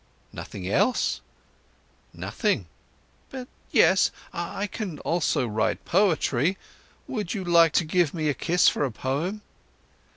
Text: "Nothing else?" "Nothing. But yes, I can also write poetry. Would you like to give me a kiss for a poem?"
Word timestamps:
"Nothing 0.33 0.67
else?" 0.67 1.21
"Nothing. 2.11 2.65
But 3.29 3.47
yes, 3.69 4.09
I 4.33 4.65
can 4.65 4.97
also 5.01 5.45
write 5.47 5.85
poetry. 5.85 6.57
Would 7.07 7.35
you 7.35 7.43
like 7.43 7.73
to 7.73 7.85
give 7.85 8.11
me 8.11 8.27
a 8.27 8.33
kiss 8.33 8.67
for 8.67 8.83
a 8.83 8.91
poem?" 8.91 9.43